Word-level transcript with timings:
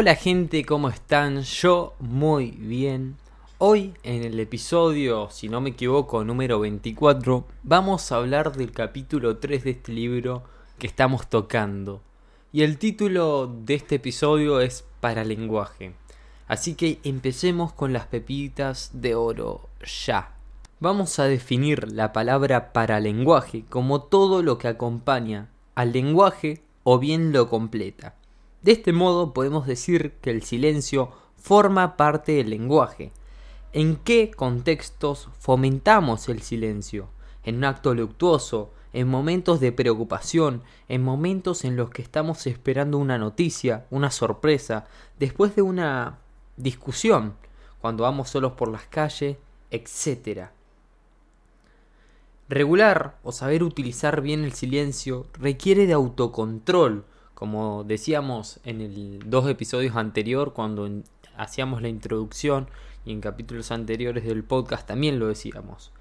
Hola 0.00 0.14
gente, 0.14 0.64
¿cómo 0.64 0.90
están? 0.90 1.42
Yo 1.42 1.94
muy 1.98 2.52
bien. 2.52 3.16
Hoy 3.58 3.94
en 4.04 4.22
el 4.22 4.38
episodio, 4.38 5.28
si 5.28 5.48
no 5.48 5.60
me 5.60 5.70
equivoco, 5.70 6.22
número 6.22 6.60
24, 6.60 7.44
vamos 7.64 8.12
a 8.12 8.18
hablar 8.18 8.52
del 8.52 8.70
capítulo 8.70 9.38
3 9.38 9.64
de 9.64 9.70
este 9.70 9.90
libro 9.90 10.44
que 10.78 10.86
estamos 10.86 11.28
tocando. 11.28 12.00
Y 12.52 12.62
el 12.62 12.78
título 12.78 13.48
de 13.48 13.74
este 13.74 13.96
episodio 13.96 14.60
es 14.60 14.84
Paralenguaje. 15.00 15.94
Así 16.46 16.76
que 16.76 17.00
empecemos 17.02 17.72
con 17.72 17.92
las 17.92 18.06
pepitas 18.06 18.90
de 18.92 19.16
oro 19.16 19.68
ya. 20.06 20.32
Vamos 20.78 21.18
a 21.18 21.24
definir 21.24 21.90
la 21.90 22.12
palabra 22.12 22.72
paralenguaje 22.72 23.64
como 23.68 24.02
todo 24.02 24.44
lo 24.44 24.58
que 24.58 24.68
acompaña 24.68 25.48
al 25.74 25.90
lenguaje 25.90 26.62
o 26.84 27.00
bien 27.00 27.32
lo 27.32 27.48
completa. 27.48 28.14
De 28.62 28.72
este 28.72 28.92
modo 28.92 29.32
podemos 29.32 29.66
decir 29.66 30.14
que 30.20 30.30
el 30.30 30.42
silencio 30.42 31.12
forma 31.36 31.96
parte 31.96 32.32
del 32.32 32.50
lenguaje. 32.50 33.12
¿En 33.72 33.96
qué 33.96 34.30
contextos 34.30 35.28
fomentamos 35.38 36.28
el 36.28 36.42
silencio? 36.42 37.08
¿En 37.44 37.56
un 37.56 37.64
acto 37.64 37.94
luctuoso? 37.94 38.72
¿En 38.92 39.06
momentos 39.06 39.60
de 39.60 39.70
preocupación? 39.70 40.62
¿En 40.88 41.04
momentos 41.04 41.64
en 41.64 41.76
los 41.76 41.90
que 41.90 42.02
estamos 42.02 42.46
esperando 42.46 42.98
una 42.98 43.18
noticia, 43.18 43.86
una 43.90 44.10
sorpresa, 44.10 44.86
después 45.18 45.54
de 45.54 45.62
una 45.62 46.18
discusión? 46.56 47.34
Cuando 47.80 48.02
vamos 48.02 48.30
solos 48.30 48.52
por 48.52 48.68
las 48.70 48.86
calles, 48.86 49.36
etc. 49.70 50.48
Regular 52.48 53.18
o 53.22 53.30
saber 53.30 53.62
utilizar 53.62 54.22
bien 54.22 54.42
el 54.42 54.54
silencio 54.54 55.26
requiere 55.34 55.86
de 55.86 55.92
autocontrol, 55.92 57.04
como 57.38 57.84
decíamos 57.84 58.58
en 58.64 58.80
el 58.80 59.20
dos 59.30 59.48
episodios 59.48 59.94
anterior 59.94 60.54
cuando 60.54 60.90
hacíamos 61.36 61.82
la 61.82 61.86
introducción 61.86 62.66
y 63.04 63.12
en 63.12 63.20
capítulos 63.20 63.70
anteriores 63.70 64.24
del 64.24 64.42
podcast 64.42 64.88
también 64.88 65.20
lo 65.20 65.28
decíamos. 65.28 65.92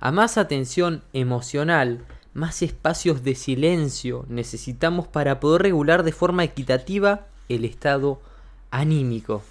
A 0.00 0.12
más 0.12 0.36
atención 0.36 1.02
emocional, 1.14 2.04
más 2.34 2.60
espacios 2.60 3.24
de 3.24 3.34
silencio 3.36 4.26
necesitamos 4.28 5.08
para 5.08 5.40
poder 5.40 5.62
regular 5.62 6.02
de 6.02 6.12
forma 6.12 6.44
equitativa 6.44 7.22
el 7.48 7.64
estado 7.64 8.20
anímico. 8.70 9.42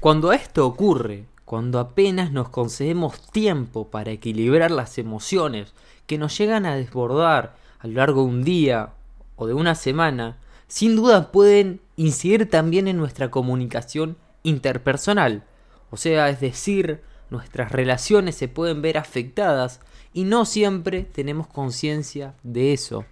Cuando 0.00 0.32
esto 0.32 0.66
ocurre, 0.66 1.26
cuando 1.44 1.78
apenas 1.78 2.32
nos 2.32 2.48
concedemos 2.48 3.30
tiempo 3.30 3.86
para 3.86 4.10
equilibrar 4.10 4.72
las 4.72 4.98
emociones 4.98 5.74
que 6.08 6.18
nos 6.18 6.36
llegan 6.36 6.66
a 6.66 6.74
desbordar 6.74 7.54
a 7.78 7.86
lo 7.86 7.92
largo 7.92 8.22
de 8.22 8.28
un 8.30 8.42
día 8.42 8.90
o 9.36 9.46
de 9.46 9.54
una 9.54 9.76
semana, 9.76 10.38
sin 10.72 10.96
duda 10.96 11.32
pueden 11.32 11.82
incidir 11.96 12.48
también 12.48 12.88
en 12.88 12.96
nuestra 12.96 13.30
comunicación 13.30 14.16
interpersonal. 14.42 15.44
O 15.90 15.98
sea, 15.98 16.30
es 16.30 16.40
decir, 16.40 17.02
nuestras 17.28 17.70
relaciones 17.70 18.36
se 18.36 18.48
pueden 18.48 18.80
ver 18.80 18.96
afectadas 18.96 19.80
y 20.14 20.24
no 20.24 20.46
siempre 20.46 21.02
tenemos 21.02 21.46
conciencia 21.46 22.32
de 22.42 22.72
eso. 22.72 23.04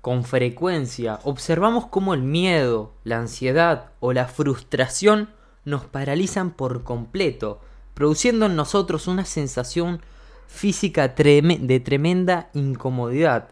Con 0.00 0.22
frecuencia 0.22 1.18
observamos 1.24 1.86
cómo 1.86 2.14
el 2.14 2.22
miedo, 2.22 2.92
la 3.02 3.18
ansiedad 3.18 3.90
o 3.98 4.12
la 4.12 4.28
frustración 4.28 5.28
nos 5.64 5.84
paralizan 5.84 6.52
por 6.52 6.84
completo, 6.84 7.60
produciendo 7.94 8.46
en 8.46 8.54
nosotros 8.54 9.08
una 9.08 9.24
sensación 9.24 10.02
física 10.46 11.08
de 11.08 11.80
tremenda 11.84 12.48
incomodidad, 12.54 13.48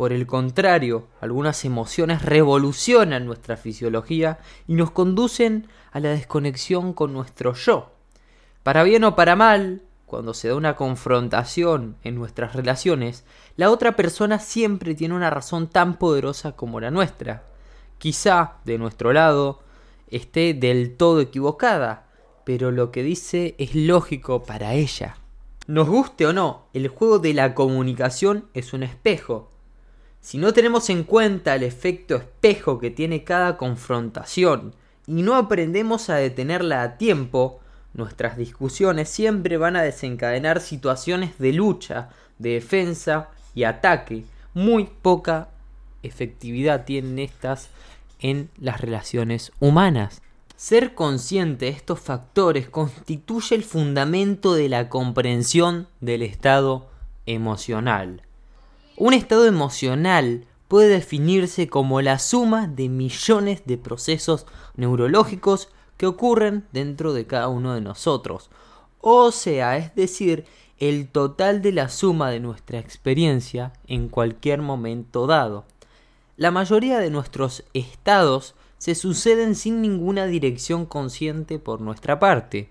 por 0.00 0.14
el 0.14 0.26
contrario, 0.26 1.08
algunas 1.20 1.62
emociones 1.66 2.22
revolucionan 2.22 3.26
nuestra 3.26 3.58
fisiología 3.58 4.38
y 4.66 4.72
nos 4.72 4.92
conducen 4.92 5.68
a 5.92 6.00
la 6.00 6.08
desconexión 6.08 6.94
con 6.94 7.12
nuestro 7.12 7.52
yo. 7.52 7.92
Para 8.62 8.82
bien 8.82 9.04
o 9.04 9.14
para 9.14 9.36
mal, 9.36 9.82
cuando 10.06 10.32
se 10.32 10.48
da 10.48 10.54
una 10.54 10.74
confrontación 10.74 11.96
en 12.02 12.14
nuestras 12.14 12.54
relaciones, 12.54 13.26
la 13.56 13.70
otra 13.70 13.94
persona 13.94 14.38
siempre 14.38 14.94
tiene 14.94 15.14
una 15.14 15.28
razón 15.28 15.68
tan 15.68 15.98
poderosa 15.98 16.52
como 16.52 16.80
la 16.80 16.90
nuestra. 16.90 17.44
Quizá, 17.98 18.54
de 18.64 18.78
nuestro 18.78 19.12
lado, 19.12 19.60
esté 20.08 20.54
del 20.54 20.96
todo 20.96 21.20
equivocada, 21.20 22.06
pero 22.46 22.70
lo 22.70 22.90
que 22.90 23.02
dice 23.02 23.54
es 23.58 23.74
lógico 23.74 24.44
para 24.44 24.72
ella. 24.72 25.18
Nos 25.66 25.90
guste 25.90 26.24
o 26.26 26.32
no, 26.32 26.68
el 26.72 26.88
juego 26.88 27.18
de 27.18 27.34
la 27.34 27.54
comunicación 27.54 28.48
es 28.54 28.72
un 28.72 28.82
espejo, 28.82 29.50
si 30.20 30.38
no 30.38 30.52
tenemos 30.52 30.90
en 30.90 31.04
cuenta 31.04 31.54
el 31.54 31.62
efecto 31.62 32.16
espejo 32.16 32.78
que 32.78 32.90
tiene 32.90 33.24
cada 33.24 33.56
confrontación 33.56 34.74
y 35.06 35.22
no 35.22 35.34
aprendemos 35.34 36.10
a 36.10 36.16
detenerla 36.16 36.82
a 36.82 36.98
tiempo, 36.98 37.60
nuestras 37.94 38.36
discusiones 38.36 39.08
siempre 39.08 39.56
van 39.56 39.76
a 39.76 39.82
desencadenar 39.82 40.60
situaciones 40.60 41.38
de 41.38 41.52
lucha, 41.52 42.10
de 42.38 42.50
defensa 42.50 43.30
y 43.54 43.64
ataque. 43.64 44.24
Muy 44.54 44.84
poca 44.84 45.48
efectividad 46.02 46.84
tienen 46.84 47.18
estas 47.18 47.70
en 48.20 48.50
las 48.58 48.80
relaciones 48.80 49.52
humanas. 49.58 50.22
Ser 50.54 50.94
consciente 50.94 51.64
de 51.64 51.70
estos 51.70 51.98
factores 52.00 52.68
constituye 52.68 53.56
el 53.56 53.64
fundamento 53.64 54.52
de 54.54 54.68
la 54.68 54.90
comprensión 54.90 55.88
del 56.00 56.22
estado 56.22 56.90
emocional. 57.24 58.22
Un 59.00 59.14
estado 59.14 59.46
emocional 59.46 60.44
puede 60.68 60.88
definirse 60.88 61.68
como 61.68 62.02
la 62.02 62.18
suma 62.18 62.66
de 62.66 62.90
millones 62.90 63.62
de 63.64 63.78
procesos 63.78 64.44
neurológicos 64.76 65.70
que 65.96 66.04
ocurren 66.04 66.66
dentro 66.72 67.14
de 67.14 67.26
cada 67.26 67.48
uno 67.48 67.72
de 67.72 67.80
nosotros. 67.80 68.50
O 69.00 69.32
sea, 69.32 69.78
es 69.78 69.94
decir, 69.94 70.44
el 70.76 71.08
total 71.08 71.62
de 71.62 71.72
la 71.72 71.88
suma 71.88 72.30
de 72.30 72.40
nuestra 72.40 72.78
experiencia 72.78 73.72
en 73.86 74.10
cualquier 74.10 74.60
momento 74.60 75.26
dado. 75.26 75.64
La 76.36 76.50
mayoría 76.50 76.98
de 76.98 77.08
nuestros 77.08 77.64
estados 77.72 78.54
se 78.76 78.94
suceden 78.94 79.54
sin 79.54 79.80
ninguna 79.80 80.26
dirección 80.26 80.84
consciente 80.84 81.58
por 81.58 81.80
nuestra 81.80 82.18
parte. 82.18 82.68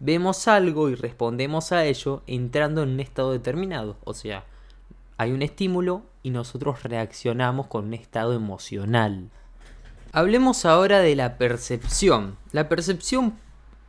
Vemos 0.00 0.48
algo 0.48 0.88
y 0.88 0.96
respondemos 0.96 1.70
a 1.70 1.84
ello 1.84 2.24
entrando 2.26 2.82
en 2.82 2.88
un 2.88 2.98
estado 2.98 3.30
determinado, 3.30 3.96
o 4.02 4.12
sea, 4.12 4.44
hay 5.18 5.32
un 5.32 5.42
estímulo 5.42 6.04
y 6.22 6.30
nosotros 6.30 6.84
reaccionamos 6.84 7.66
con 7.66 7.86
un 7.86 7.94
estado 7.94 8.32
emocional. 8.32 9.30
Hablemos 10.12 10.64
ahora 10.64 11.00
de 11.00 11.16
la 11.16 11.36
percepción. 11.36 12.38
La 12.52 12.68
percepción 12.68 13.34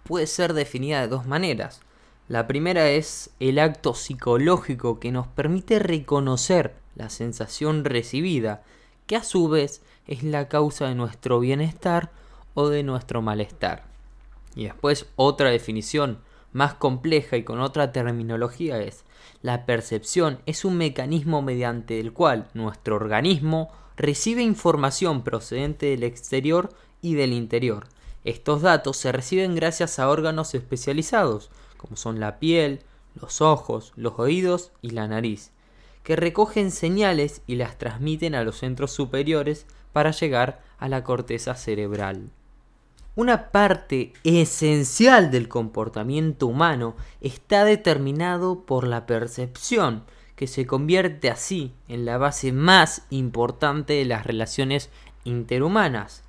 puede 0.04 0.26
ser 0.28 0.54
definida 0.54 1.02
de 1.02 1.08
dos 1.08 1.28
maneras. 1.28 1.82
La 2.28 2.48
primera 2.48 2.90
es 2.90 3.30
el 3.40 3.60
acto 3.60 3.94
psicológico 3.94 5.00
que 5.00 5.12
nos 5.12 5.28
permite 5.28 5.80
reconocer 5.80 6.74
la 6.96 7.10
sensación 7.10 7.86
recibida, 7.86 8.64
que 9.06 9.16
a 9.16 9.24
su 9.24 9.48
vez 9.50 9.82
es 10.08 10.24
la 10.24 10.48
causa 10.48 10.88
de 10.88 10.96
nuestro 10.96 11.40
bienestar 11.40 12.12
o 12.56 12.70
de 12.70 12.84
nuestro 12.84 13.22
malestar. 13.22 13.84
Y 14.56 14.66
después 14.66 15.06
otra 15.16 15.52
definición 15.52 16.20
más 16.52 16.74
compleja 16.76 17.38
y 17.38 17.44
con 17.44 17.60
otra 17.60 17.92
terminología 17.92 18.80
es 18.82 19.06
la 19.42 19.66
percepción 19.66 20.40
es 20.46 20.66
un 20.66 20.76
mecanismo 20.76 21.42
mediante 21.42 22.00
el 22.00 22.12
cual 22.12 22.50
nuestro 22.54 22.98
organismo 22.98 23.70
recibe 23.96 24.42
información 24.42 25.24
procedente 25.24 25.88
del 25.88 26.04
exterior 26.04 26.70
y 27.02 27.16
del 27.16 27.32
interior. 27.32 27.88
Estos 28.26 28.62
datos 28.62 28.98
se 28.98 29.14
reciben 29.14 29.56
gracias 29.56 29.98
a 29.98 30.10
órganos 30.10 30.54
especializados, 30.56 31.52
como 31.78 31.96
son 31.96 32.20
la 32.20 32.38
piel, 32.40 32.82
los 33.16 33.40
ojos, 33.40 33.94
los 33.96 34.20
oídos 34.20 34.74
y 34.82 34.90
la 34.90 35.08
nariz, 35.08 35.52
que 36.04 36.18
recogen 36.18 36.70
señales 36.70 37.42
y 37.48 37.56
las 37.56 37.78
transmiten 37.78 38.36
a 38.36 38.44
los 38.44 38.58
centros 38.58 38.92
superiores 38.92 39.66
para 39.94 40.12
llegar 40.12 40.62
a 40.80 40.90
la 40.90 41.06
corteza 41.06 41.56
cerebral. 41.56 42.30
Una 43.20 43.52
parte 43.52 44.14
esencial 44.24 45.30
del 45.30 45.50
comportamiento 45.50 46.48
humano 46.48 46.96
está 47.20 47.66
determinado 47.66 48.62
por 48.62 48.88
la 48.88 49.06
percepción, 49.06 50.06
que 50.38 50.48
se 50.48 50.66
convierte 50.66 51.30
así 51.30 51.74
en 51.90 52.06
la 52.06 52.18
base 52.18 52.54
más 52.54 53.06
importante 53.10 53.92
de 53.92 54.06
las 54.06 54.26
relaciones 54.26 54.90
interhumanas, 55.26 56.24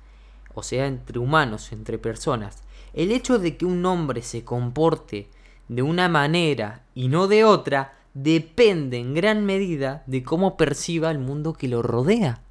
o 0.53 0.63
sea, 0.63 0.85
entre 0.85 1.17
humanos, 1.17 1.71
entre 1.71 1.97
personas. 1.97 2.61
El 2.91 3.13
hecho 3.13 3.39
de 3.39 3.55
que 3.55 3.65
un 3.65 3.85
hombre 3.85 4.21
se 4.21 4.43
comporte 4.43 5.29
de 5.69 5.83
una 5.83 6.09
manera 6.09 6.83
y 6.93 7.07
no 7.07 7.27
de 7.27 7.45
otra 7.45 7.93
depende 8.13 8.97
en 8.97 9.13
gran 9.13 9.45
medida 9.45 10.03
de 10.07 10.23
cómo 10.23 10.57
perciba 10.57 11.09
el 11.09 11.19
mundo 11.19 11.53
que 11.53 11.69
lo 11.69 11.83
rodea. 11.83 12.41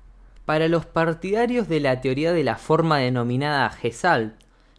Para 0.50 0.66
los 0.66 0.84
partidarios 0.84 1.68
de 1.68 1.78
la 1.78 2.00
teoría 2.00 2.32
de 2.32 2.42
la 2.42 2.56
forma 2.56 2.98
denominada 2.98 3.70
Gestalt, 3.70 4.34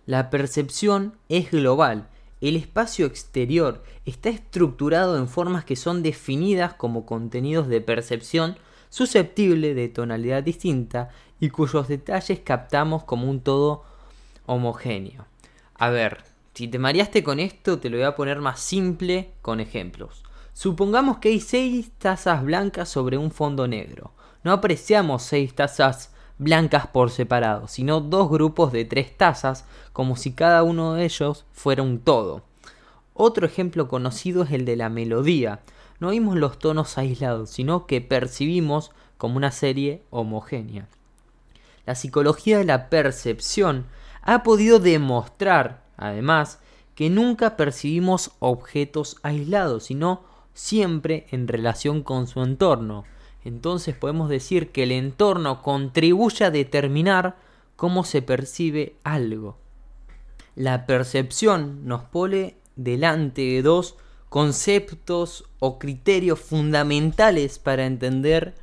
la 0.05 0.29
percepción 0.29 1.15
es 1.29 1.49
global. 1.49 2.09
El 2.41 2.57
espacio 2.57 3.05
exterior 3.05 3.81
está 4.05 4.27
estructurado 4.27 5.17
en 5.17 5.29
formas 5.29 5.63
que 5.63 5.77
son 5.77 6.03
definidas 6.03 6.73
como 6.73 7.05
contenidos 7.05 7.69
de 7.69 7.79
percepción 7.79 8.57
susceptible 8.89 9.73
de 9.73 9.87
tonalidad 9.87 10.43
distinta 10.43 11.07
y 11.39 11.47
cuyos 11.51 11.87
detalles 11.87 12.41
captamos 12.41 13.05
como 13.05 13.29
un 13.29 13.39
todo 13.39 13.85
homogéneo. 14.47 15.25
A 15.75 15.89
ver, 15.89 16.25
si 16.53 16.67
te 16.67 16.79
mareaste 16.79 17.23
con 17.23 17.39
esto, 17.39 17.79
te 17.79 17.89
lo 17.89 17.95
voy 17.95 18.07
a 18.07 18.17
poner 18.17 18.41
más 18.41 18.59
simple 18.59 19.31
con 19.41 19.61
ejemplos. 19.61 20.23
Supongamos 20.51 21.19
que 21.19 21.29
hay 21.29 21.39
seis 21.39 21.91
tazas 21.97 22.43
blancas 22.43 22.89
sobre 22.89 23.17
un 23.17 23.31
fondo 23.31 23.69
negro. 23.69 24.11
No 24.43 24.51
apreciamos 24.51 25.23
seis 25.23 25.53
tazas 25.53 26.11
blancas 26.37 26.87
por 26.87 27.11
separado, 27.11 27.67
sino 27.67 28.01
dos 28.01 28.29
grupos 28.29 28.71
de 28.71 28.85
tres 28.85 29.15
tazas, 29.15 29.65
como 29.93 30.15
si 30.15 30.33
cada 30.33 30.63
uno 30.63 30.93
de 30.93 31.05
ellos 31.05 31.45
fuera 31.51 31.83
un 31.83 31.99
todo. 31.99 32.43
Otro 33.13 33.45
ejemplo 33.45 33.87
conocido 33.87 34.43
es 34.43 34.51
el 34.51 34.65
de 34.65 34.75
la 34.75 34.89
melodía. 34.89 35.59
No 35.99 36.07
oímos 36.07 36.35
los 36.35 36.57
tonos 36.57 36.97
aislados, 36.97 37.51
sino 37.51 37.85
que 37.85 38.01
percibimos 38.01 38.91
como 39.17 39.37
una 39.37 39.51
serie 39.51 40.01
homogénea. 40.09 40.87
La 41.85 41.93
psicología 41.93 42.57
de 42.57 42.63
la 42.65 42.89
percepción 42.89 43.85
ha 44.23 44.41
podido 44.41 44.79
demostrar, 44.79 45.83
además, 45.97 46.59
que 46.95 47.11
nunca 47.11 47.57
percibimos 47.57 48.31
objetos 48.39 49.17
aislados, 49.21 49.83
sino 49.83 50.23
siempre 50.53 51.27
en 51.31 51.47
relación 51.47 52.01
con 52.01 52.27
su 52.27 52.41
entorno. 52.41 53.03
Entonces 53.43 53.95
podemos 53.95 54.29
decir 54.29 54.71
que 54.71 54.83
el 54.83 54.91
entorno 54.91 55.61
contribuye 55.61 56.45
a 56.45 56.51
determinar 56.51 57.35
cómo 57.75 58.03
se 58.03 58.21
percibe 58.21 58.95
algo. 59.03 59.57
La 60.55 60.85
percepción 60.85 61.87
nos 61.87 62.03
pone 62.03 62.55
delante 62.75 63.41
de 63.41 63.61
dos 63.61 63.95
conceptos 64.29 65.45
o 65.59 65.79
criterios 65.79 66.39
fundamentales 66.39 67.59
para 67.59 67.85
entender 67.85 68.53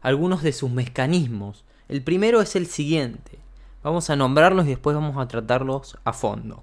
algunos 0.00 0.42
de 0.42 0.52
sus 0.52 0.70
mecanismos. 0.70 1.64
El 1.88 2.02
primero 2.02 2.40
es 2.40 2.54
el 2.54 2.66
siguiente. 2.66 3.38
Vamos 3.82 4.10
a 4.10 4.16
nombrarlos 4.16 4.66
y 4.66 4.70
después 4.70 4.94
vamos 4.94 5.16
a 5.16 5.28
tratarlos 5.28 5.96
a 6.04 6.12
fondo. 6.12 6.62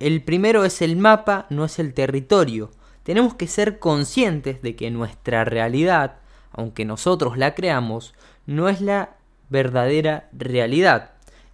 El 0.00 0.22
primero 0.22 0.64
es 0.64 0.82
el 0.82 0.96
mapa, 0.96 1.46
no 1.50 1.64
es 1.64 1.78
el 1.78 1.94
territorio 1.94 2.70
tenemos 3.02 3.34
que 3.34 3.48
ser 3.48 3.78
conscientes 3.78 4.62
de 4.62 4.76
que 4.76 4.90
nuestra 4.90 5.44
realidad, 5.44 6.16
aunque 6.52 6.84
nosotros 6.84 7.36
la 7.36 7.54
creamos, 7.54 8.14
no 8.46 8.68
es 8.68 8.80
la 8.80 9.16
verdadera 9.50 10.28
realidad. 10.32 11.10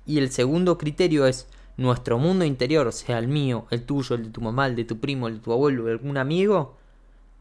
Y 0.07 0.19
el 0.19 0.31
segundo 0.31 0.79
criterio 0.79 1.27
es 1.27 1.49
nuestro 1.77 2.19
mundo 2.19 2.45
interior, 2.45 2.93
sea 2.93 3.19
el 3.19 3.29
mío, 3.29 3.67
el 3.71 3.85
tuyo, 3.85 4.17
el 4.17 4.25
de 4.25 4.31
tu 4.31 4.41
mamá, 4.41 4.67
el 4.67 4.77
de 4.77 4.85
tu 4.85 4.99
primo, 4.99 5.29
el 5.29 5.35
de 5.35 5.41
tu 5.41 5.53
abuelo, 5.53 5.85
de 5.85 5.93
algún 5.93 6.17
amigo, 6.17 6.77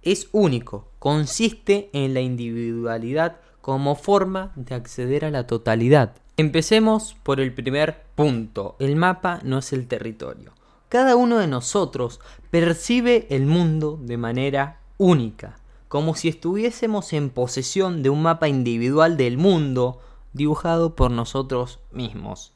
es 0.02 0.30
único, 0.32 0.90
consiste 1.00 1.90
en 1.94 2.14
la 2.14 2.22
individualidad 2.22 3.38
como 3.62 3.96
forma 3.96 4.52
de 4.56 4.76
acceder 4.76 5.26
a 5.26 5.32
la 5.32 5.48
totalidad. 5.48 6.14
Empecemos 6.38 7.16
por 7.24 7.40
el 7.40 7.54
primer 7.54 8.04
punto, 8.16 8.76
el 8.80 8.96
mapa 8.96 9.40
no 9.44 9.58
es 9.58 9.74
el 9.74 9.88
territorio 9.88 10.58
cada 10.90 11.16
uno 11.16 11.38
de 11.38 11.48
nosotros 11.48 12.20
percibe 12.50 13.28
el 13.30 13.46
mundo 13.46 14.00
de 14.02 14.18
manera 14.18 14.80
única, 14.98 15.58
como 15.88 16.16
si 16.16 16.28
estuviésemos 16.28 17.14
en 17.14 17.30
posesión 17.30 18.04
de 18.04 18.10
un 18.10 18.22
mapa 18.22 18.48
individual 18.48 19.18
del 19.18 19.38
mundo 19.38 20.02
dibujado 20.34 20.96
por 20.96 21.12
nosotros 21.12 21.80
mismos. 21.92 22.54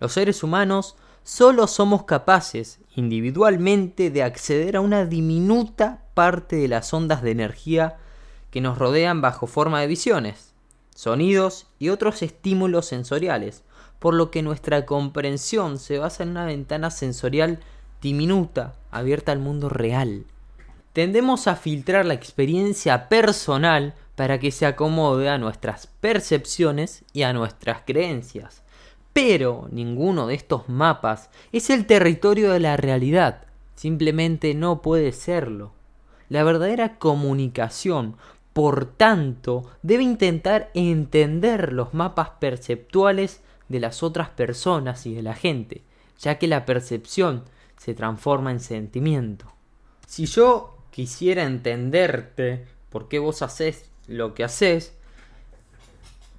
Los 0.00 0.12
seres 0.12 0.42
humanos 0.42 0.96
solo 1.22 1.66
somos 1.66 2.04
capaces 2.04 2.78
individualmente 2.94 4.10
de 4.10 4.22
acceder 4.22 4.76
a 4.76 4.80
una 4.80 5.04
diminuta 5.06 6.04
parte 6.14 6.56
de 6.56 6.68
las 6.68 6.92
ondas 6.92 7.22
de 7.22 7.30
energía 7.30 7.96
que 8.50 8.60
nos 8.60 8.78
rodean 8.78 9.20
bajo 9.20 9.46
forma 9.46 9.80
de 9.80 9.86
visiones, 9.86 10.54
sonidos 10.94 11.66
y 11.78 11.88
otros 11.88 12.22
estímulos 12.22 12.86
sensoriales, 12.86 13.64
por 13.98 14.14
lo 14.14 14.30
que 14.30 14.42
nuestra 14.42 14.86
comprensión 14.86 15.78
se 15.78 15.98
basa 15.98 16.22
en 16.22 16.30
una 16.30 16.44
ventana 16.44 16.90
sensorial 16.90 17.60
diminuta, 18.00 18.74
abierta 18.90 19.32
al 19.32 19.38
mundo 19.38 19.68
real. 19.68 20.26
Tendemos 20.96 21.46
a 21.46 21.56
filtrar 21.56 22.06
la 22.06 22.14
experiencia 22.14 23.10
personal 23.10 23.92
para 24.14 24.40
que 24.40 24.50
se 24.50 24.64
acomode 24.64 25.28
a 25.28 25.36
nuestras 25.36 25.88
percepciones 25.88 27.04
y 27.12 27.20
a 27.20 27.34
nuestras 27.34 27.82
creencias. 27.82 28.62
Pero 29.12 29.68
ninguno 29.70 30.26
de 30.26 30.36
estos 30.36 30.70
mapas 30.70 31.28
es 31.52 31.68
el 31.68 31.84
territorio 31.84 32.50
de 32.50 32.60
la 32.60 32.78
realidad. 32.78 33.42
Simplemente 33.74 34.54
no 34.54 34.80
puede 34.80 35.12
serlo. 35.12 35.74
La 36.30 36.44
verdadera 36.44 36.96
comunicación 36.96 38.16
por 38.54 38.86
tanto, 38.86 39.70
debe 39.82 40.02
intentar 40.02 40.70
entender 40.72 41.74
los 41.74 41.92
mapas 41.92 42.30
perceptuales 42.40 43.42
de 43.68 43.80
las 43.80 44.02
otras 44.02 44.30
personas 44.30 45.04
y 45.04 45.12
de 45.12 45.20
la 45.20 45.34
gente, 45.34 45.82
ya 46.18 46.38
que 46.38 46.46
la 46.46 46.64
percepción 46.64 47.44
se 47.76 47.92
transforma 47.92 48.50
en 48.50 48.60
sentimiento. 48.60 49.52
Si 50.06 50.24
yo 50.24 50.75
quisiera 50.96 51.44
entenderte 51.44 52.64
por 52.88 53.06
qué 53.08 53.18
vos 53.18 53.42
haces 53.42 53.90
lo 54.08 54.32
que 54.32 54.44
haces, 54.44 54.94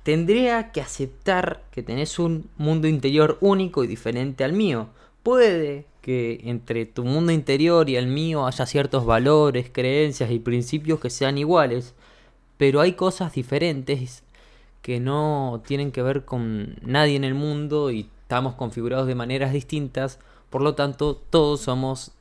tendría 0.01 0.71
que 0.71 0.81
aceptar 0.81 1.61
que 1.69 1.83
tenés 1.83 2.17
un 2.17 2.49
mundo 2.57 2.87
interior 2.87 3.37
único 3.39 3.83
y 3.83 3.87
diferente 3.87 4.43
al 4.43 4.53
mío. 4.53 4.87
Puede 5.21 5.85
que 6.01 6.39
entre 6.45 6.87
tu 6.87 7.03
mundo 7.03 7.31
interior 7.31 7.87
y 7.87 7.97
el 7.97 8.07
mío 8.07 8.47
haya 8.47 8.65
ciertos 8.65 9.05
valores, 9.05 9.69
creencias 9.71 10.31
y 10.31 10.39
principios 10.39 10.99
que 10.99 11.11
sean 11.11 11.37
iguales, 11.37 11.93
pero 12.57 12.81
hay 12.81 12.93
cosas 12.93 13.33
diferentes 13.33 14.23
que 14.81 14.99
no 14.99 15.61
tienen 15.67 15.91
que 15.91 16.01
ver 16.01 16.25
con 16.25 16.77
nadie 16.81 17.15
en 17.15 17.25
el 17.25 17.35
mundo 17.35 17.91
y 17.91 18.09
estamos 18.23 18.55
configurados 18.55 19.05
de 19.05 19.13
maneras 19.13 19.53
distintas, 19.53 20.17
por 20.49 20.63
lo 20.63 20.73
tanto 20.73 21.15
todos 21.15 21.61
somos 21.61 22.16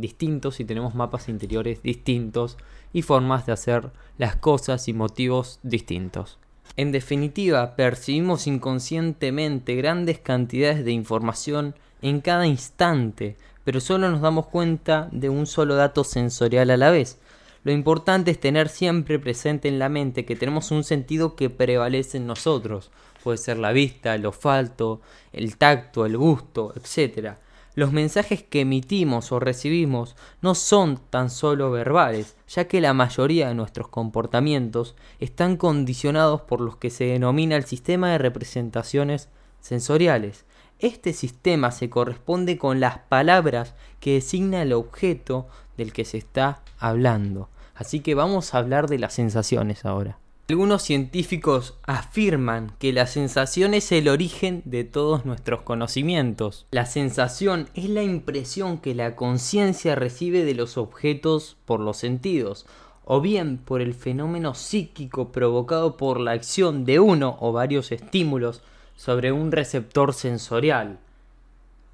distintos 0.00 0.60
y 0.60 0.64
tenemos 0.64 0.94
mapas 0.94 1.28
interiores 1.28 1.82
distintos 1.82 2.56
y 2.92 3.02
formas 3.02 3.46
de 3.46 3.52
hacer 3.52 3.90
las 4.18 4.36
cosas 4.36 4.88
y 4.88 4.92
motivos 4.92 5.60
distintos. 5.62 6.38
En 6.76 6.92
definitiva, 6.92 7.76
percibimos 7.76 8.46
inconscientemente 8.46 9.74
grandes 9.76 10.18
cantidades 10.18 10.84
de 10.84 10.92
información 10.92 11.74
en 12.02 12.20
cada 12.20 12.46
instante, 12.46 13.36
pero 13.64 13.80
solo 13.80 14.10
nos 14.10 14.20
damos 14.20 14.46
cuenta 14.46 15.08
de 15.12 15.28
un 15.28 15.46
solo 15.46 15.74
dato 15.74 16.04
sensorial 16.04 16.70
a 16.70 16.76
la 16.76 16.90
vez, 16.90 17.18
lo 17.62 17.72
importante 17.72 18.30
es 18.30 18.40
tener 18.40 18.70
siempre 18.70 19.18
presente 19.18 19.68
en 19.68 19.78
la 19.78 19.90
mente 19.90 20.24
que 20.24 20.34
tenemos 20.34 20.70
un 20.70 20.82
sentido 20.82 21.36
que 21.36 21.50
prevalece 21.50 22.16
en 22.16 22.26
nosotros. 22.26 22.90
Puede 23.22 23.36
ser 23.36 23.58
la 23.58 23.72
vista, 23.72 24.14
el 24.14 24.24
olfato, 24.24 25.02
el 25.32 25.58
tacto, 25.58 26.06
el 26.06 26.16
gusto, 26.16 26.72
etc. 26.74 27.34
Los 27.74 27.92
mensajes 27.92 28.42
que 28.42 28.62
emitimos 28.62 29.30
o 29.30 29.38
recibimos 29.38 30.16
no 30.42 30.54
son 30.56 30.98
tan 31.10 31.30
solo 31.30 31.70
verbales, 31.70 32.36
ya 32.48 32.66
que 32.66 32.80
la 32.80 32.94
mayoría 32.94 33.48
de 33.48 33.54
nuestros 33.54 33.88
comportamientos 33.88 34.96
están 35.20 35.56
condicionados 35.56 36.40
por 36.42 36.60
lo 36.60 36.78
que 36.78 36.90
se 36.90 37.04
denomina 37.04 37.56
el 37.56 37.64
sistema 37.64 38.10
de 38.10 38.18
representaciones 38.18 39.28
sensoriales. 39.60 40.44
Este 40.80 41.12
sistema 41.12 41.70
se 41.70 41.90
corresponde 41.90 42.58
con 42.58 42.80
las 42.80 42.98
palabras 42.98 43.74
que 44.00 44.14
designa 44.14 44.62
el 44.62 44.72
objeto 44.72 45.46
del 45.76 45.92
que 45.92 46.04
se 46.04 46.18
está 46.18 46.62
hablando. 46.78 47.50
Así 47.74 48.00
que 48.00 48.14
vamos 48.14 48.52
a 48.52 48.58
hablar 48.58 48.88
de 48.88 48.98
las 48.98 49.14
sensaciones 49.14 49.84
ahora. 49.84 50.18
Algunos 50.50 50.82
científicos 50.82 51.74
afirman 51.84 52.72
que 52.80 52.92
la 52.92 53.06
sensación 53.06 53.72
es 53.72 53.92
el 53.92 54.08
origen 54.08 54.62
de 54.64 54.82
todos 54.82 55.24
nuestros 55.24 55.62
conocimientos. 55.62 56.66
La 56.72 56.86
sensación 56.86 57.68
es 57.74 57.88
la 57.88 58.02
impresión 58.02 58.78
que 58.78 58.96
la 58.96 59.14
conciencia 59.14 59.94
recibe 59.94 60.44
de 60.44 60.54
los 60.54 60.76
objetos 60.76 61.56
por 61.66 61.78
los 61.78 61.98
sentidos, 61.98 62.66
o 63.04 63.20
bien 63.20 63.58
por 63.58 63.80
el 63.80 63.94
fenómeno 63.94 64.54
psíquico 64.54 65.30
provocado 65.30 65.96
por 65.96 66.18
la 66.18 66.32
acción 66.32 66.84
de 66.84 66.98
uno 66.98 67.36
o 67.38 67.52
varios 67.52 67.92
estímulos 67.92 68.60
sobre 68.96 69.30
un 69.30 69.52
receptor 69.52 70.12
sensorial. 70.14 70.98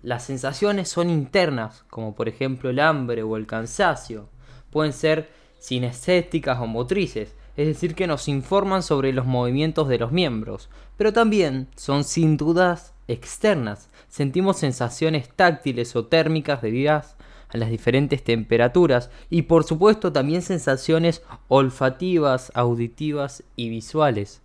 Las 0.00 0.24
sensaciones 0.24 0.88
son 0.88 1.10
internas, 1.10 1.84
como 1.90 2.14
por 2.14 2.26
ejemplo 2.26 2.70
el 2.70 2.80
hambre 2.80 3.22
o 3.22 3.36
el 3.36 3.46
cansancio. 3.46 4.30
Pueden 4.70 4.94
ser 4.94 5.28
cinestéticas 5.60 6.58
o 6.58 6.66
motrices, 6.66 7.34
es 7.56 7.66
decir, 7.66 7.94
que 7.94 8.06
nos 8.06 8.28
informan 8.28 8.82
sobre 8.82 9.12
los 9.12 9.26
movimientos 9.26 9.88
de 9.88 9.98
los 9.98 10.12
miembros, 10.12 10.68
pero 10.96 11.12
también 11.12 11.68
son 11.76 12.04
sin 12.04 12.36
dudas 12.36 12.92
externas. 13.08 13.88
Sentimos 14.08 14.58
sensaciones 14.58 15.28
táctiles 15.30 15.96
o 15.96 16.06
térmicas 16.06 16.62
debidas 16.62 17.16
a 17.48 17.56
las 17.56 17.70
diferentes 17.70 18.22
temperaturas 18.24 19.10
y 19.30 19.42
por 19.42 19.64
supuesto 19.64 20.12
también 20.12 20.42
sensaciones 20.42 21.22
olfativas, 21.48 22.50
auditivas 22.54 23.42
y 23.54 23.68
visuales. 23.68 24.42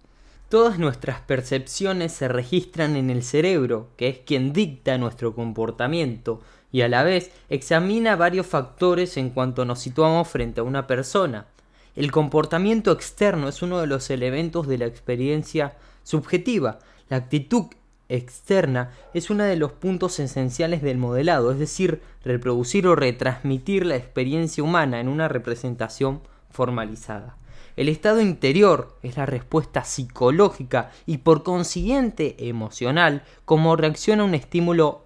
Todas 0.49 0.79
nuestras 0.79 1.21
percepciones 1.21 2.11
se 2.11 2.27
registran 2.27 2.97
en 2.97 3.09
el 3.09 3.23
cerebro, 3.23 3.87
que 3.95 4.09
es 4.09 4.17
quien 4.19 4.51
dicta 4.51 4.97
nuestro 4.97 5.33
comportamiento, 5.33 6.41
y 6.73 6.81
a 6.81 6.89
la 6.89 7.03
vez 7.03 7.31
examina 7.49 8.15
varios 8.15 8.47
factores 8.47 9.17
en 9.17 9.29
cuanto 9.29 9.65
nos 9.65 9.79
situamos 9.79 10.27
frente 10.27 10.59
a 10.59 10.63
una 10.63 10.87
persona. 10.87 11.47
El 11.95 12.12
comportamiento 12.12 12.91
externo 12.91 13.50
es 13.50 13.62
uno 13.62 13.79
de 13.79 13.88
los 13.88 14.10
elementos 14.10 14.67
de 14.67 14.77
la 14.77 14.86
experiencia 14.86 15.77
subjetiva. 16.03 16.79
La 17.10 17.17
actitud 17.17 17.65
externa 18.07 18.91
es 19.13 19.29
uno 19.29 19.43
de 19.43 19.57
los 19.57 19.74
puntos 19.74 20.19
esenciales 20.19 20.81
del 20.81 20.98
modelado, 20.98 21.51
es 21.51 21.60
decir, 21.60 22.01
reproducir 22.24 22.88
o 22.88 22.95
retransmitir 22.95 23.86
la 23.86 23.95
experiencia 23.95 24.63
humana 24.63 25.00
en 25.00 25.07
una 25.10 25.27
representación 25.27 26.21
formalizada. 26.50 27.38
El 27.75 27.89
estado 27.89 28.21
interior 28.21 28.98
es 29.01 29.17
la 29.17 29.25
respuesta 29.25 29.83
psicológica 29.83 30.91
y 31.05 31.19
por 31.19 31.43
consiguiente 31.43 32.36
emocional 32.48 33.24
como 33.45 33.75
reacciona 33.75 34.24
a 34.24 34.25
un 34.25 34.36
estímulo 34.36 35.05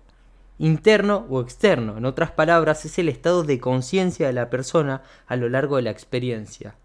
interno 0.57 1.25
o 1.29 1.41
externo. 1.41 1.97
En 1.97 2.05
otras 2.05 2.31
palabras, 2.31 2.85
es 2.85 2.97
el 2.99 3.09
estado 3.09 3.43
de 3.43 3.59
conciencia 3.59 4.27
de 4.27 4.33
la 4.33 4.49
persona 4.49 5.01
a 5.27 5.35
lo 5.35 5.49
largo 5.49 5.75
de 5.75 5.83
la 5.83 5.91
experiencia. 5.91 6.75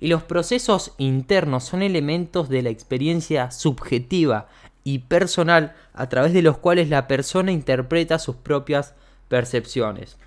Y 0.00 0.08
los 0.08 0.22
procesos 0.22 0.92
internos 0.98 1.64
son 1.64 1.82
elementos 1.82 2.48
de 2.48 2.62
la 2.62 2.70
experiencia 2.70 3.50
subjetiva 3.50 4.48
y 4.82 4.98
personal 4.98 5.74
a 5.94 6.08
través 6.08 6.32
de 6.32 6.42
los 6.42 6.58
cuales 6.58 6.90
la 6.90 7.08
persona 7.08 7.52
interpreta 7.52 8.18
sus 8.18 8.36
propias 8.36 8.94
percepciones. 9.28 10.18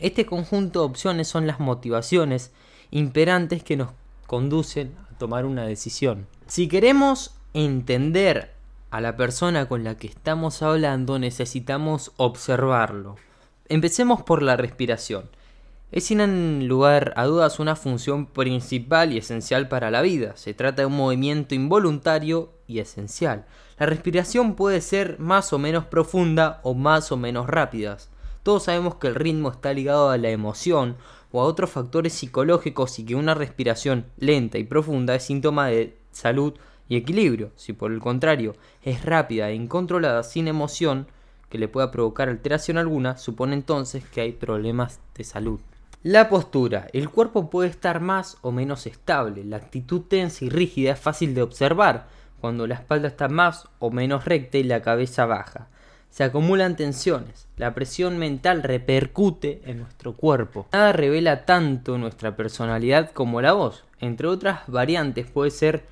Este 0.00 0.26
conjunto 0.26 0.80
de 0.80 0.86
opciones 0.86 1.28
son 1.28 1.46
las 1.46 1.60
motivaciones 1.60 2.50
imperantes 2.90 3.62
que 3.62 3.76
nos 3.76 3.90
conducen 4.26 4.92
a 5.10 5.18
tomar 5.18 5.44
una 5.44 5.64
decisión. 5.64 6.26
Si 6.48 6.66
queremos 6.66 7.36
entender 7.54 8.51
a 8.92 9.00
la 9.00 9.16
persona 9.16 9.68
con 9.68 9.84
la 9.84 9.96
que 9.96 10.06
estamos 10.06 10.60
hablando 10.60 11.18
necesitamos 11.18 12.12
observarlo. 12.18 13.16
Empecemos 13.70 14.22
por 14.22 14.42
la 14.42 14.58
respiración. 14.58 15.30
Es 15.92 16.04
sin 16.04 16.68
lugar 16.68 17.14
a 17.16 17.24
dudas 17.24 17.58
una 17.58 17.74
función 17.74 18.26
principal 18.26 19.14
y 19.14 19.16
esencial 19.16 19.66
para 19.68 19.90
la 19.90 20.02
vida. 20.02 20.36
Se 20.36 20.52
trata 20.52 20.82
de 20.82 20.86
un 20.86 20.96
movimiento 20.98 21.54
involuntario 21.54 22.52
y 22.66 22.80
esencial. 22.80 23.46
La 23.78 23.86
respiración 23.86 24.56
puede 24.56 24.82
ser 24.82 25.18
más 25.18 25.54
o 25.54 25.58
menos 25.58 25.86
profunda 25.86 26.60
o 26.62 26.74
más 26.74 27.10
o 27.12 27.16
menos 27.16 27.46
rápida. 27.46 27.96
Todos 28.42 28.64
sabemos 28.64 28.96
que 28.96 29.06
el 29.06 29.14
ritmo 29.14 29.50
está 29.50 29.72
ligado 29.72 30.10
a 30.10 30.18
la 30.18 30.28
emoción 30.28 30.98
o 31.30 31.40
a 31.40 31.44
otros 31.44 31.70
factores 31.70 32.12
psicológicos 32.12 32.98
y 32.98 33.06
que 33.06 33.14
una 33.14 33.32
respiración 33.32 34.04
lenta 34.18 34.58
y 34.58 34.64
profunda 34.64 35.14
es 35.14 35.22
síntoma 35.22 35.68
de 35.68 35.96
salud 36.10 36.52
y 36.92 36.96
equilibrio. 36.96 37.52
Si 37.56 37.72
por 37.72 37.90
el 37.90 38.00
contrario 38.00 38.54
es 38.82 39.02
rápida 39.06 39.48
e 39.48 39.54
incontrolada 39.54 40.22
sin 40.22 40.46
emoción 40.46 41.06
que 41.48 41.56
le 41.56 41.66
pueda 41.66 41.90
provocar 41.90 42.28
alteración 42.28 42.76
alguna, 42.76 43.16
supone 43.16 43.54
entonces 43.54 44.04
que 44.04 44.20
hay 44.20 44.32
problemas 44.32 45.00
de 45.16 45.24
salud. 45.24 45.58
La 46.02 46.28
postura. 46.28 46.88
El 46.92 47.08
cuerpo 47.08 47.48
puede 47.48 47.70
estar 47.70 48.00
más 48.00 48.36
o 48.42 48.52
menos 48.52 48.86
estable. 48.86 49.42
La 49.42 49.56
actitud 49.56 50.02
tensa 50.02 50.44
y 50.44 50.50
rígida 50.50 50.92
es 50.92 51.00
fácil 51.00 51.34
de 51.34 51.40
observar 51.40 52.08
cuando 52.42 52.66
la 52.66 52.74
espalda 52.74 53.08
está 53.08 53.28
más 53.28 53.68
o 53.78 53.90
menos 53.90 54.26
recta 54.26 54.58
y 54.58 54.64
la 54.64 54.82
cabeza 54.82 55.24
baja. 55.24 55.68
Se 56.10 56.24
acumulan 56.24 56.76
tensiones. 56.76 57.48
La 57.56 57.72
presión 57.72 58.18
mental 58.18 58.62
repercute 58.62 59.62
en 59.64 59.78
nuestro 59.78 60.14
cuerpo. 60.14 60.66
Nada 60.74 60.92
revela 60.92 61.46
tanto 61.46 61.96
nuestra 61.96 62.36
personalidad 62.36 63.12
como 63.12 63.40
la 63.40 63.54
voz. 63.54 63.84
Entre 63.98 64.26
otras 64.26 64.66
variantes 64.66 65.30
puede 65.30 65.50
ser 65.50 65.86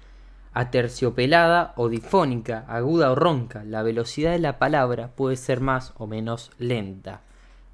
aterciopelada 0.52 1.72
o 1.76 1.88
difónica, 1.88 2.64
aguda 2.68 3.10
o 3.10 3.14
ronca. 3.14 3.64
La 3.64 3.82
velocidad 3.82 4.32
de 4.32 4.38
la 4.38 4.58
palabra 4.58 5.12
puede 5.14 5.36
ser 5.36 5.60
más 5.60 5.92
o 5.96 6.06
menos 6.06 6.50
lenta. 6.58 7.22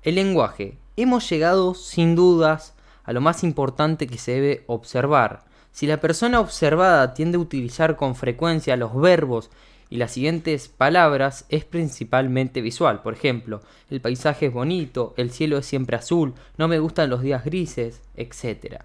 El 0.03 0.17
lenguaje. 0.17 0.79
Hemos 0.97 1.29
llegado 1.29 1.75
sin 1.75 2.15
dudas 2.15 2.75
a 3.05 3.13
lo 3.13 3.21
más 3.21 3.45
importante 3.45 4.07
que 4.07 4.19
se 4.19 4.33
debe 4.33 4.65
observar. 4.67 5.45
Si 5.73 5.87
la 5.87 6.01
persona 6.01 6.41
observada 6.41 7.13
tiende 7.13 7.37
a 7.37 7.41
utilizar 7.41 7.97
con 7.97 8.15
frecuencia 8.15 8.77
los 8.77 8.95
verbos 8.99 9.51
y 9.89 9.97
las 9.97 10.13
siguientes 10.13 10.69
palabras 10.69 11.45
es 11.49 11.65
principalmente 11.65 12.61
visual. 12.61 13.03
Por 13.03 13.15
ejemplo, 13.15 13.61
el 13.91 14.01
paisaje 14.01 14.47
es 14.47 14.53
bonito, 14.53 15.15
el 15.17 15.31
cielo 15.31 15.59
es 15.59 15.67
siempre 15.67 15.97
azul, 15.97 16.35
no 16.57 16.67
me 16.67 16.79
gustan 16.79 17.11
los 17.11 17.23
días 17.23 17.45
grises, 17.45 18.03
etc. 18.17 18.83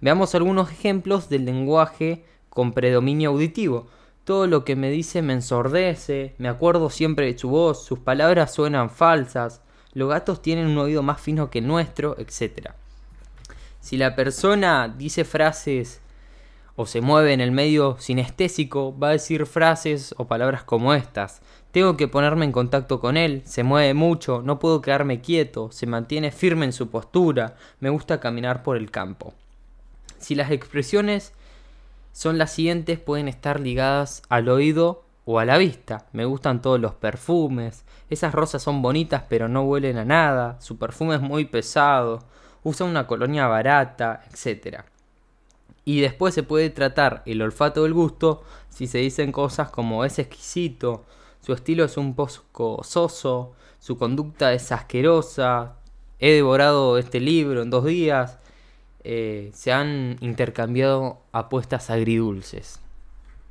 Veamos 0.00 0.34
algunos 0.34 0.70
ejemplos 0.70 1.28
del 1.28 1.44
lenguaje 1.44 2.24
con 2.54 2.72
predominio 2.72 3.30
auditivo. 3.30 3.88
Todo 4.24 4.46
lo 4.46 4.64
que 4.64 4.76
me 4.76 4.90
dice 4.90 5.20
me 5.20 5.34
ensordece, 5.34 6.34
me 6.38 6.48
acuerdo 6.48 6.88
siempre 6.88 7.26
de 7.26 7.38
su 7.38 7.50
voz, 7.50 7.84
sus 7.84 7.98
palabras 7.98 8.54
suenan 8.54 8.88
falsas, 8.88 9.60
los 9.92 10.08
gatos 10.08 10.40
tienen 10.40 10.66
un 10.66 10.78
oído 10.78 11.02
más 11.02 11.20
fino 11.20 11.50
que 11.50 11.58
el 11.58 11.66
nuestro, 11.66 12.16
etc. 12.18 12.70
Si 13.80 13.98
la 13.98 14.16
persona 14.16 14.88
dice 14.96 15.24
frases 15.24 16.00
o 16.76 16.86
se 16.86 17.00
mueve 17.00 17.32
en 17.32 17.40
el 17.40 17.52
medio 17.52 17.96
sinestésico, 17.98 18.98
va 18.98 19.08
a 19.08 19.12
decir 19.12 19.46
frases 19.46 20.14
o 20.16 20.26
palabras 20.26 20.64
como 20.64 20.94
estas. 20.94 21.42
Tengo 21.70 21.96
que 21.96 22.08
ponerme 22.08 22.44
en 22.44 22.52
contacto 22.52 23.00
con 23.00 23.16
él, 23.16 23.42
se 23.44 23.62
mueve 23.62 23.94
mucho, 23.94 24.42
no 24.42 24.58
puedo 24.58 24.80
quedarme 24.80 25.20
quieto, 25.20 25.70
se 25.70 25.86
mantiene 25.86 26.30
firme 26.30 26.64
en 26.64 26.72
su 26.72 26.88
postura, 26.88 27.56
me 27.80 27.90
gusta 27.90 28.20
caminar 28.20 28.62
por 28.62 28.76
el 28.76 28.90
campo. 28.90 29.34
Si 30.18 30.34
las 30.34 30.50
expresiones 30.50 31.32
son 32.14 32.38
las 32.38 32.52
siguientes, 32.52 33.00
pueden 33.00 33.26
estar 33.26 33.58
ligadas 33.58 34.22
al 34.28 34.48
oído 34.48 35.02
o 35.24 35.40
a 35.40 35.44
la 35.44 35.58
vista. 35.58 36.06
Me 36.12 36.24
gustan 36.24 36.62
todos 36.62 36.78
los 36.78 36.94
perfumes. 36.94 37.84
Esas 38.08 38.32
rosas 38.32 38.62
son 38.62 38.82
bonitas 38.82 39.24
pero 39.28 39.48
no 39.48 39.64
huelen 39.64 39.98
a 39.98 40.04
nada. 40.04 40.60
Su 40.60 40.78
perfume 40.78 41.16
es 41.16 41.20
muy 41.20 41.44
pesado. 41.44 42.20
Usa 42.62 42.86
una 42.86 43.08
colonia 43.08 43.48
barata, 43.48 44.22
etc. 44.30 44.84
Y 45.84 46.00
después 46.02 46.34
se 46.34 46.44
puede 46.44 46.70
tratar 46.70 47.24
el 47.26 47.42
olfato 47.42 47.82
del 47.82 47.92
gusto 47.92 48.44
si 48.68 48.86
se 48.86 48.98
dicen 48.98 49.32
cosas 49.32 49.70
como 49.70 50.04
es 50.04 50.20
exquisito, 50.20 51.04
su 51.40 51.52
estilo 51.52 51.84
es 51.84 51.96
un 51.96 52.14
poco 52.14 52.80
soso, 52.84 53.52
su 53.80 53.98
conducta 53.98 54.52
es 54.52 54.72
asquerosa, 54.72 55.76
he 56.18 56.32
devorado 56.32 56.96
este 56.96 57.20
libro 57.20 57.62
en 57.62 57.70
dos 57.70 57.84
días, 57.84 58.38
eh, 59.04 59.50
se 59.52 59.72
han 59.72 60.16
intercambiado 60.20 61.18
apuestas 61.32 61.90
agridulces. 61.90 62.80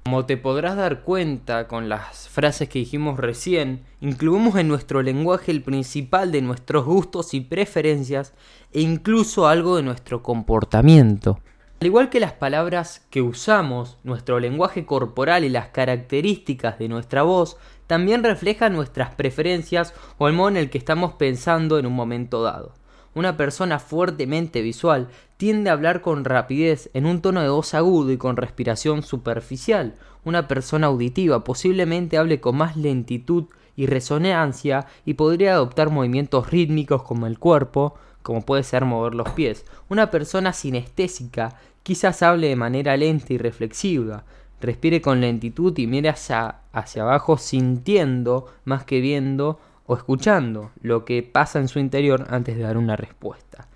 Como 0.03 0.25
te 0.25 0.35
podrás 0.35 0.75
dar 0.75 1.03
cuenta 1.03 1.67
con 1.69 1.87
las 1.87 2.27
frases 2.27 2.67
que 2.67 2.79
dijimos 2.79 3.17
recién, 3.17 3.83
incluimos 4.01 4.57
en 4.57 4.67
nuestro 4.67 5.01
lenguaje 5.01 5.51
el 5.51 5.61
principal 5.61 6.31
de 6.31 6.41
nuestros 6.41 6.83
gustos 6.83 7.33
y 7.33 7.39
preferencias 7.39 8.33
e 8.73 8.81
incluso 8.81 9.47
algo 9.47 9.77
de 9.77 9.83
nuestro 9.83 10.21
comportamiento. 10.21 11.39
Al 11.79 11.87
igual 11.87 12.09
que 12.09 12.19
las 12.19 12.33
palabras 12.33 13.05
que 13.09 13.21
usamos, 13.21 13.97
nuestro 14.03 14.39
lenguaje 14.39 14.85
corporal 14.85 15.45
y 15.45 15.49
las 15.49 15.67
características 15.69 16.79
de 16.79 16.89
nuestra 16.89 17.23
voz 17.23 17.57
también 17.87 18.23
reflejan 18.23 18.73
nuestras 18.73 19.15
preferencias 19.15 19.93
o 20.17 20.27
el 20.27 20.33
modo 20.33 20.49
en 20.49 20.57
el 20.57 20.69
que 20.69 20.77
estamos 20.77 21.13
pensando 21.13 21.79
en 21.79 21.85
un 21.85 21.93
momento 21.93 22.41
dado. 22.41 22.73
Una 23.15 23.37
persona 23.37 23.79
fuertemente 23.79 24.61
visual 24.61 25.07
tiende 25.37 25.69
a 25.69 25.73
hablar 25.73 26.01
con 26.01 26.25
rapidez, 26.25 26.89
en 26.93 27.05
un 27.05 27.21
tono 27.21 27.41
de 27.41 27.49
voz 27.49 27.73
agudo 27.73 28.11
y 28.11 28.17
con 28.17 28.37
respiración 28.37 29.03
superficial. 29.03 29.93
Una 30.23 30.47
persona 30.47 30.87
auditiva 30.87 31.43
posiblemente 31.43 32.17
hable 32.17 32.39
con 32.39 32.57
más 32.57 32.75
lentitud 32.75 33.45
y 33.75 33.85
resonancia 33.85 34.87
y 35.05 35.13
podría 35.13 35.53
adoptar 35.53 35.89
movimientos 35.89 36.49
rítmicos 36.49 37.03
como 37.03 37.27
el 37.27 37.37
cuerpo, 37.37 37.95
como 38.23 38.41
puede 38.41 38.63
ser 38.63 38.85
mover 38.85 39.13
los 39.13 39.29
pies. 39.29 39.65
Una 39.89 40.09
persona 40.09 40.53
sinestésica 40.53 41.59
quizás 41.83 42.23
hable 42.23 42.47
de 42.47 42.55
manera 42.55 42.97
lenta 42.97 43.33
y 43.33 43.37
reflexiva, 43.37 44.23
respire 44.61 45.01
con 45.01 45.21
lentitud 45.21 45.77
y 45.77 45.85
mire 45.87 46.09
hacia, 46.09 46.61
hacia 46.71 47.03
abajo 47.03 47.37
sintiendo 47.37 48.47
más 48.63 48.85
que 48.85 49.01
viendo 49.01 49.59
o 49.85 49.95
escuchando 49.95 50.71
lo 50.81 51.05
que 51.05 51.23
pasa 51.23 51.59
en 51.59 51.67
su 51.67 51.79
interior 51.79 52.27
antes 52.29 52.55
de 52.55 52.63
dar 52.63 52.77
una 52.77 52.95
respuesta. 52.95 53.67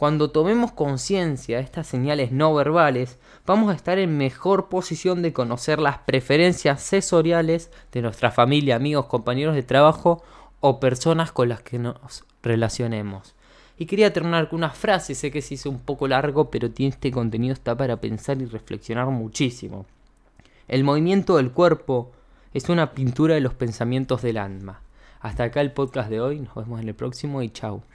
Cuando 0.00 0.30
tomemos 0.30 0.72
conciencia 0.72 1.58
de 1.58 1.62
estas 1.62 1.86
señales 1.86 2.32
no 2.32 2.54
verbales, 2.54 3.18
vamos 3.44 3.70
a 3.70 3.74
estar 3.74 3.98
en 3.98 4.16
mejor 4.16 4.70
posición 4.70 5.20
de 5.20 5.34
conocer 5.34 5.78
las 5.78 5.98
preferencias 5.98 6.80
sensoriales 6.82 7.70
de 7.92 8.00
nuestra 8.00 8.30
familia, 8.30 8.76
amigos, 8.76 9.06
compañeros 9.06 9.54
de 9.54 9.62
trabajo 9.62 10.22
o 10.60 10.80
personas 10.80 11.32
con 11.32 11.50
las 11.50 11.60
que 11.60 11.78
nos 11.78 12.24
relacionemos. 12.42 13.34
Y 13.76 13.84
quería 13.84 14.12
terminar 14.12 14.48
con 14.48 14.60
una 14.60 14.70
frase, 14.70 15.14
sé 15.14 15.30
que 15.30 15.42
se 15.42 15.54
hizo 15.54 15.68
un 15.68 15.80
poco 15.80 16.08
largo, 16.08 16.50
pero 16.50 16.70
este 16.78 17.10
contenido 17.10 17.52
está 17.52 17.76
para 17.76 17.98
pensar 17.98 18.40
y 18.40 18.46
reflexionar 18.46 19.06
muchísimo. 19.08 19.84
El 20.66 20.84
movimiento 20.84 21.36
del 21.36 21.50
cuerpo 21.50 22.12
es 22.54 22.68
una 22.68 22.92
pintura 22.92 23.34
de 23.34 23.40
los 23.40 23.52
pensamientos 23.52 24.22
del 24.22 24.38
alma. 24.38 24.80
Hasta 25.20 25.44
acá 25.44 25.60
el 25.60 25.72
podcast 25.72 26.10
de 26.10 26.20
hoy, 26.20 26.40
nos 26.40 26.54
vemos 26.54 26.80
en 26.80 26.88
el 26.88 26.94
próximo 26.94 27.42
y 27.42 27.50
chao. 27.50 27.84